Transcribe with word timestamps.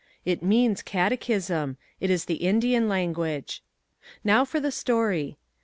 It 0.25 0.41
means 0.41 0.81
"catechism." 0.81 1.77
It 1.99 2.09
is 2.09 2.25
the 2.25 2.37
Indian 2.37 2.89
language. 2.89 3.61
Now 4.23 4.43
for 4.45 4.59
the 4.59 4.71
story. 4.71 5.37